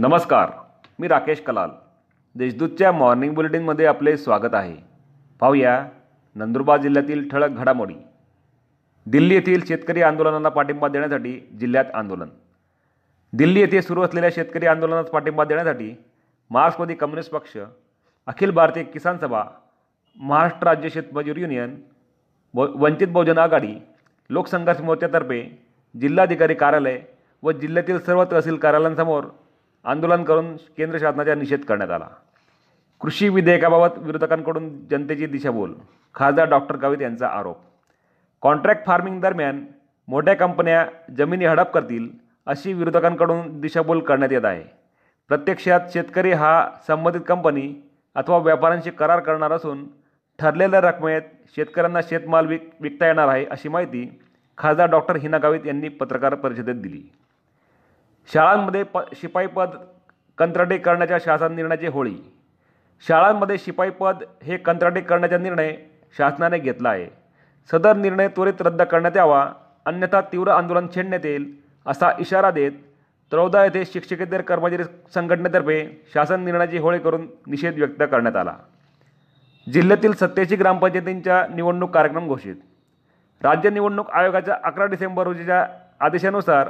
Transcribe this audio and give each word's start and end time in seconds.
नमस्कार 0.00 0.50
मी 1.00 1.08
राकेश 1.08 1.40
कलाल. 1.40 1.70
देशदूतच्या 2.34 2.92
मॉर्निंग 2.92 3.34
बुलेटिनमध्ये 3.34 3.86
आपले 3.86 4.16
स्वागत 4.16 4.54
आहे. 4.54 4.76
पाहूया 5.40 5.74
नंदुरबार 6.34 6.80
जिल्ह्यातील 6.80 7.28
ठळक 7.28 7.50
घडामोडी. 7.50 7.94
दिल्ली 9.06 9.34
येथील 9.34 9.64
शेतकरी 9.68 10.02
आंदोलनाला 10.02 10.48
पाठिंबा 10.48 10.88
देण्यासाठी 10.88 11.32
जिल्ह्यात 11.60 11.84
आंदोलन. 11.94 12.28
दिल्ली 13.32 13.60
येथे 13.60 13.82
सुरू 13.82 14.02
असलेल्या 14.02 14.30
शेतकरी 14.34 14.66
आंदोलनास 14.66 15.10
पाठिंबा 15.10 15.44
देण्यासाठी 15.44 15.94
मार्क्सवादी 16.50 16.94
कम्युनिस्ट 16.94 17.32
पक्ष 17.32 17.56
अखिल 18.26 18.50
भारतीय 18.50 18.82
किसान 18.82 19.18
सभा 19.18 19.42
महाराष्ट्र 20.16 20.66
राज्य 20.66 20.88
शेतमजूर 20.88 21.36
युनियन 21.36 21.76
व 22.54 22.66
वंचित 22.74 23.08
बहुजन 23.08 23.38
आघाडी 23.38 23.74
लोकसंघर्ष 24.30 24.80
मोर्चातर्फे 24.80 25.42
जिल्हाधिकारी 26.00 26.54
कार्यालय 26.54 27.00
व 27.42 27.52
जिल्ह्यातील 27.52 27.98
सर्व 27.98 28.24
तहसील 28.32 28.56
कार्यालयांसमोर 28.56 29.24
आंदोलन 29.84 30.24
करून 30.24 30.56
केंद्र 30.56 30.98
शासनाचा 30.98 31.34
निषेध 31.34 31.64
करण्यात 31.64 31.90
आला. 31.90 32.08
कृषी 33.00 33.28
विधेयकाबाबत 33.28 33.98
विरोधकांकडून 33.98 34.86
जनतेची 34.90 35.26
दिशाभूल 35.26 35.74
खासदार 36.14 36.48
डॉक्टर 36.48 36.76
गावित 36.76 37.02
यांचा 37.02 37.28
आरोप. 37.28 37.56
कॉन्ट्रॅक्ट 38.42 38.86
फार्मिंग 38.86 39.20
दरम्यान 39.20 39.64
मोठ्या 40.08 40.34
कंपन्या 40.34 40.86
जमिनी 41.18 41.44
हडप 41.44 41.70
करतील 41.70 42.08
अशी 42.46 42.72
विरोधकांकडून 42.72 43.60
दिशाभूल 43.60 44.00
करण्यात 44.00 44.32
येत 44.32 44.44
आहे. 44.44 44.62
प्रत्यक्षात 45.28 45.80
शेतकरी 45.92 46.32
हा 46.32 46.68
संबंधित 46.86 47.20
कंपनी 47.28 47.90
अथवा 48.14 48.38
व्यापाऱ्यांशी 48.38 48.90
करार 48.90 49.20
करणार 49.20 49.52
असून 49.52 49.86
ठरलेल्या 50.38 50.80
रकमेत 50.80 51.22
शेतकऱ्यांना 51.56 52.00
शेतमाल 52.02 52.46
विक 52.46 52.70
विकता 52.80 53.06
येणार 53.06 53.28
आहे 53.28 53.44
अशी 53.44 53.68
माहिती 53.68 54.20
खासदार 54.58 54.90
डॉक्टर 54.90 55.16
हिना 55.16 55.38
गावित 55.38 55.66
यांनी 55.66 55.88
पत्रकार 55.88 56.34
परिषदेत 56.34 56.74
दिली. 56.74 57.02
शाळांमध्ये 58.28 58.82
प 58.82 58.98
शिपाई 59.14 59.46
पद 59.46 59.70
कंत्राटी 60.38 60.78
करण्याच्या 60.78 61.18
शासन 61.18 61.54
निर्णयाची 61.54 61.86
होळी. 61.86 62.14
शाळांमध्ये 63.06 63.58
शिपाई 63.58 63.90
पद 63.90 64.22
हे 64.42 64.56
कंत्राटी 64.56 65.00
करण्याचा 65.00 65.38
निर्णय 65.38 65.74
शासनाने 66.18 66.58
घेतला 66.58 66.88
आहे. 66.88 67.06
सदर 67.70 67.96
निर्णय 67.96 68.28
त्वरित 68.28 68.60
रद्द 68.60 68.82
करण्यात 68.82 69.16
यावा 69.16 69.52
अन्यथा 69.86 70.20
तीव्र 70.20 70.50
आंदोलन 70.50 70.86
छेडण्यात 70.94 71.26
येईल 71.26 71.50
असा 71.86 72.10
इशारा 72.18 72.50
देत 72.50 72.72
तळोदा 73.32 73.64
येथे 73.64 73.84
शिक्षकेतर 73.84 74.40
कर्मचारी 74.40 74.84
संघटनेतर्फे 75.14 75.78
शासन 76.14 76.44
निर्णयाची 76.44 76.78
होळी 76.78 76.98
करून 76.98 77.26
निषेध 77.46 77.78
व्यक्त 77.78 78.02
करण्यात 78.10 78.36
आला. 78.36 78.54
जिल्ह्यातील 79.72 80.12
सत्याऐंशी 80.12 80.56
ग्रामपंचायतींच्या 80.56 81.46
निवडणूक 81.54 81.90
कार्यक्रम 81.90 82.26
घोषित. 82.26 82.56
राज्य 83.42 83.70
निवडणूक 83.70 84.10
आयोगाच्या 84.10 84.56
अकरा 84.64 84.86
डिसेंबर 84.86 85.24
रोजीच्या 85.24 85.66
आदेशानुसार 86.00 86.68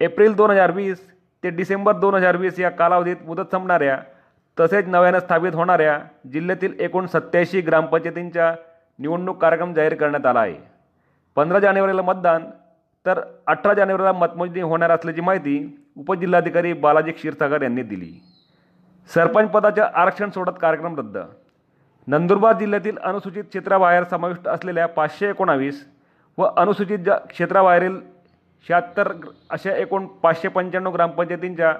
एप्रिल 0.00 0.34
दोन 0.34 0.50
हजार 0.50 0.70
वीस 0.70 1.00
ते 1.44 1.50
डिसेंबर 1.50 1.96
दोन 1.98 2.14
हजार 2.14 2.36
वीस 2.36 2.58
या 2.60 2.70
कालावधीत 2.70 3.16
मुदत 3.26 3.50
संपणाऱ्या 3.52 3.96
तसेच 4.58 4.86
नव्यानं 4.88 5.18
स्थापित 5.20 5.54
होणाऱ्या 5.54 5.98
जिल्ह्यातील 6.32 6.78
एकूण 6.80 7.06
सत्याऐंशी 7.06 7.60
ग्रामपंचायतींच्या 7.60 8.54
निवडणूक 8.98 9.40
कार्यक्रम 9.40 9.72
जाहीर 9.74 9.94
करण्यात 9.94 10.26
आला 10.26 10.40
आहे. 10.40 10.54
पंधरा 11.36 11.58
जानेवारीला 11.58 12.02
मतदान 12.02 12.44
तर 13.06 13.20
अठरा 13.46 13.74
जानेवारीला 13.74 14.12
मतमोजणी 14.12 14.60
होणार 14.60 14.90
असल्याची 14.90 15.20
माहिती 15.20 15.58
उपजिल्हाधिकारी 15.96 16.72
बालाजी 16.72 17.12
क्षीरसागर 17.12 17.62
यांनी 17.62 17.82
दिली. 17.82 18.12
सरपंच 19.10 19.50
पदाच्या 19.50 19.88
आरक्षण 19.94 20.30
सोडत 20.30 20.58
कार्यक्रम 20.60 20.98
रद्द. 20.98 21.18
नंदुरबार 22.08 22.58
जिल्ह्यातील 22.58 22.98
अनुसूचित 22.98 23.44
क्षेत्राबाहेर 23.44 24.04
समाविष्ट 24.04 24.48
असलेल्या 24.48 24.86
पाचशे 24.88 25.28
एकोणावीस 25.30 25.84
व 26.38 26.44
अनुसूचित 26.56 26.98
जा 26.98 27.16
क्षेत्राबाहेरील 27.30 27.98
शहात्तर 28.68 29.12
अशा 29.50 29.74
एकूण 29.76 30.06
पाचशे 30.22 30.48
पंच्याण्णव 30.48 30.92
ग्रामपंचायतींच्या 30.92 31.74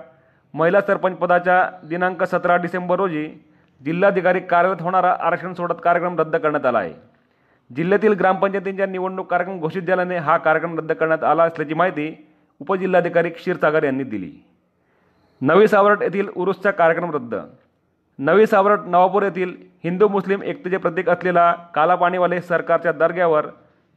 महिला 0.55 0.81
सरपंच 0.81 1.17
पदाच्या 1.17 1.71
दिनांक 1.89 2.23
सतरा 2.25 2.57
डिसेंबर 2.57 2.97
रोजी 2.97 3.29
जिल्हाधिकारी 3.81 4.41
कार्यरत 4.41 4.83
होणारा 4.83 5.15
आरक्षण 5.21 5.53
सोडत 5.53 5.75
कार्यक्रम 5.85 6.19
रद्द 6.19 6.37
करण्यात 6.37 6.67
आला 6.67 6.79
आहे. 6.79 6.93
जिल्ह्यातील 7.71 8.13
ग्रामपंचायतींच्या 8.13 8.87
निवडणूक 8.87 9.31
कार्यक्रम 9.31 9.59
घोषित 9.61 9.83
झाल्याने 9.83 10.17
हा 10.17 10.37
कार्यक्रम 10.37 10.79
रद्द 10.79 10.93
करण्यात 10.93 11.25
आला 11.25 11.45
असल्याची 11.45 11.75
माहिती 11.75 12.29
उपजिल्हाधिकारी 12.61 13.31
क्षीरसागर 13.31 13.85
यांनी 13.85 14.05
दिली. 14.05 14.33
नवी 15.41 15.69
सावरट 15.69 16.03
येथील 16.03 16.29
उरुसचा 16.37 16.71
कार्यक्रम 16.71 17.11
रद्द. 17.11 17.35
नवी 18.19 18.47
सावरट 18.47 18.81
नवापूर 18.87 19.23
येथील 19.23 19.55
हिंदू 19.85 20.09
मुस्लिम 20.09 20.43
एकतेचे 20.43 20.77
प्रतीक 20.77 21.09
असलेला 21.09 21.53
कालापाणीवाले 21.75 22.41
सरकारच्या 22.41 22.93
दर्ग्यावर 22.93 23.47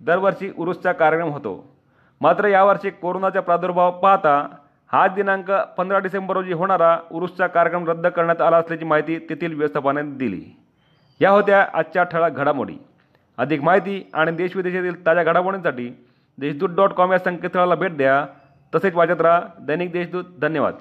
दरवर्षी 0.02 0.52
उरुसचा 0.58 0.92
कार्यक्रम 0.92 1.30
होतो. 1.30 1.74
मात्र 2.24 2.48
यावर्षी 2.48 2.90
कोरोनाचा 2.90 3.40
प्रादुर्भाव 3.40 3.92
पाहता 3.92 4.48
हा 4.92 5.08
दिनांक 5.08 5.52
पंधरा 5.52 6.00
डिसेंबर 6.00 6.36
रोजी 6.36 6.54
होणारा 6.54 6.98
उरुसचा 7.12 7.48
कार्यक्रम 7.48 7.90
रद्द 7.90 8.08
करण्यात 8.08 8.42
आला 8.42 8.58
असल्याची 8.58 8.86
माहिती 8.86 9.20
तेथील 9.20 9.58
व्यवस्थापनाने 9.58 10.12
दिली. 10.12 10.56
या 11.22 11.30
होत्या 11.30 11.68
आजच्या 11.74 12.04
ठळक 12.04 12.32
घडामोडी. 12.32 12.76
अधिक 13.38 13.62
माहिती 13.62 14.10
आणि 14.14 14.32
देशविदेशातील 14.32 15.06
ताज्या 15.06 15.24
घडामोडींसाठी 15.24 16.06
देशदूत 16.38 16.70
डॉट 16.70 16.90
कॉम 16.90 17.12
या 17.12 17.20
संकेतस्थळाला 17.20 17.76
भेट 17.76 17.98
द्या. 17.98 18.26
तसेच 18.76 18.96
वाचत 18.96 19.22
राहा 19.22 19.42
दैनिक 19.60 19.92
देशदूत. 19.92 20.24
धन्यवाद. 20.42 20.74